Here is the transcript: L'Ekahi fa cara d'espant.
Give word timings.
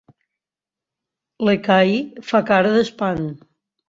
L'Ekahi 1.47 1.99
fa 2.31 2.41
cara 2.47 2.73
d'espant. 2.77 3.23